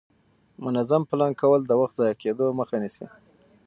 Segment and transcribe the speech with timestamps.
[0.63, 3.05] منظم پلان کول د وخت ضایع کېدو مخه نیسي